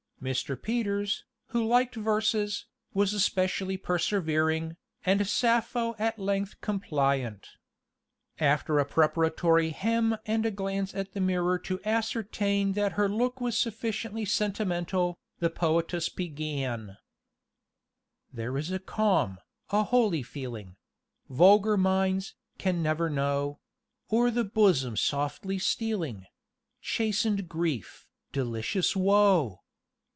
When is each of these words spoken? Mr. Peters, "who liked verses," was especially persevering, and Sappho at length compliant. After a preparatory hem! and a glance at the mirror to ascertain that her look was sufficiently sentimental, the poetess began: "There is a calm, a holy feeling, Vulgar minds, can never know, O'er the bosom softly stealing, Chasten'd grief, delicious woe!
Mr. 0.21 0.55
Peters, 0.61 1.25
"who 1.47 1.65
liked 1.65 1.95
verses," 1.95 2.67
was 2.93 3.11
especially 3.11 3.75
persevering, 3.75 4.77
and 5.03 5.25
Sappho 5.27 5.95
at 5.97 6.19
length 6.19 6.61
compliant. 6.61 7.47
After 8.39 8.77
a 8.77 8.85
preparatory 8.85 9.71
hem! 9.71 10.15
and 10.27 10.45
a 10.45 10.51
glance 10.51 10.93
at 10.93 11.13
the 11.13 11.19
mirror 11.19 11.57
to 11.57 11.79
ascertain 11.83 12.73
that 12.73 12.91
her 12.91 13.09
look 13.09 13.41
was 13.41 13.57
sufficiently 13.57 14.23
sentimental, 14.23 15.17
the 15.39 15.49
poetess 15.49 16.07
began: 16.09 16.97
"There 18.31 18.55
is 18.59 18.69
a 18.71 18.77
calm, 18.77 19.39
a 19.71 19.81
holy 19.85 20.21
feeling, 20.21 20.75
Vulgar 21.29 21.77
minds, 21.77 22.35
can 22.59 22.83
never 22.83 23.09
know, 23.09 23.59
O'er 24.13 24.29
the 24.29 24.43
bosom 24.45 24.95
softly 24.95 25.57
stealing, 25.57 26.27
Chasten'd 26.79 27.49
grief, 27.49 28.05
delicious 28.31 28.95
woe! 28.95 29.57